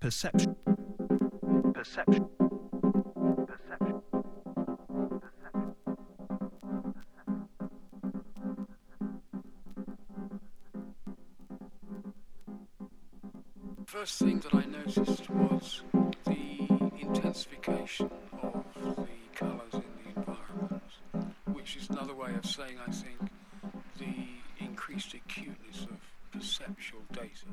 Perception. 0.00 0.56
Perception. 1.74 2.26
Perception. 3.46 4.02
First 13.84 14.18
thing 14.20 14.40
that 14.40 14.54
I 14.54 14.64
noticed 14.64 15.28
was 15.28 15.82
the 16.24 16.66
intensification 16.98 18.10
of 18.42 18.64
the 18.96 19.06
colours 19.34 19.74
in 19.74 19.82
the 19.82 20.08
environment, 20.16 20.82
which 21.52 21.76
is 21.76 21.90
another 21.90 22.14
way 22.14 22.34
of 22.34 22.46
saying, 22.46 22.78
I 22.86 22.90
think, 22.90 23.18
the 23.98 24.64
increased 24.64 25.12
acuteness 25.12 25.82
of 25.82 26.00
perceptual 26.32 27.02
data. 27.12 27.44